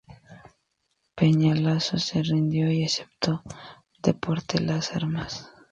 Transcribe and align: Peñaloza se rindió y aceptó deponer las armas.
Peñaloza 1.13 1.99
se 1.99 2.23
rindió 2.23 2.71
y 2.71 2.85
aceptó 2.85 3.43
deponer 4.01 4.61
las 4.63 4.95
armas. 4.95 5.51